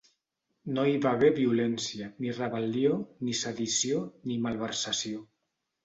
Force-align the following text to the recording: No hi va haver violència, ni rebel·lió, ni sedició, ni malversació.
No 0.77 0.85
hi 0.91 0.95
va 1.03 1.11
haver 1.17 1.29
violència, 1.41 2.09
ni 2.25 2.35
rebel·lió, 2.39 2.99
ni 3.29 3.39
sedició, 3.45 4.05
ni 4.29 4.43
malversació. 4.49 5.27